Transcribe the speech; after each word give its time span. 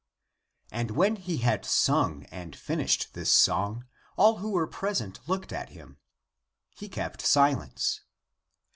And 0.71 0.89
when 0.89 1.15
he 1.15 1.37
had 1.37 1.63
sung 1.63 2.23
and 2.31 2.55
finished 2.55 3.13
this 3.13 3.31
song, 3.31 3.85
all 4.15 4.37
who 4.37 4.49
were 4.49 4.65
present 4.65 5.19
looked 5.29 5.53
at 5.53 5.69
him. 5.69 5.99
He 6.71 6.89
kept 6.89 7.21
si 7.21 7.53
lence. 7.53 8.01